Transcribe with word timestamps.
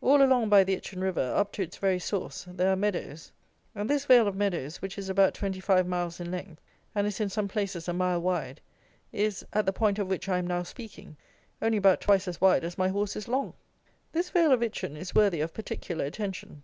All 0.00 0.22
along 0.22 0.48
by 0.48 0.62
the 0.62 0.76
Itchen 0.76 1.02
river, 1.02 1.34
up 1.34 1.50
to 1.54 1.62
its 1.62 1.76
very 1.76 1.98
source, 1.98 2.46
there 2.48 2.70
are 2.72 2.76
meadows; 2.76 3.32
and 3.74 3.90
this 3.90 4.04
vale 4.04 4.28
of 4.28 4.36
meadows, 4.36 4.80
which 4.80 4.96
is 4.96 5.08
about 5.08 5.34
twenty 5.34 5.58
five 5.58 5.88
miles 5.88 6.20
in 6.20 6.30
length, 6.30 6.60
and 6.94 7.04
is 7.04 7.20
in 7.20 7.28
some 7.28 7.48
places 7.48 7.88
a 7.88 7.92
mile 7.92 8.20
wide, 8.20 8.60
is, 9.12 9.44
at 9.52 9.66
the 9.66 9.72
point 9.72 9.98
of 9.98 10.06
which 10.06 10.28
I 10.28 10.38
am 10.38 10.46
now 10.46 10.62
speaking, 10.62 11.16
only 11.60 11.78
about 11.78 12.00
twice 12.00 12.28
as 12.28 12.40
wide 12.40 12.62
as 12.62 12.78
my 12.78 12.86
horse 12.90 13.16
is 13.16 13.26
long! 13.26 13.54
This 14.12 14.30
vale 14.30 14.52
of 14.52 14.62
Itchen 14.62 14.96
is 14.96 15.16
worthy 15.16 15.40
of 15.40 15.52
particular 15.52 16.04
attention. 16.04 16.62